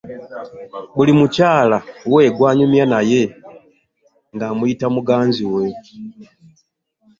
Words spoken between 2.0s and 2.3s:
we